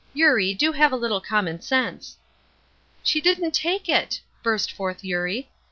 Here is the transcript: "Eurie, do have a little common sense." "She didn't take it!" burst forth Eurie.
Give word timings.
"Eurie, 0.15 0.55
do 0.55 0.71
have 0.71 0.91
a 0.91 0.95
little 0.95 1.21
common 1.21 1.61
sense." 1.61 2.17
"She 3.03 3.21
didn't 3.21 3.51
take 3.51 3.87
it!" 3.87 4.19
burst 4.41 4.71
forth 4.71 5.03
Eurie. 5.03 5.47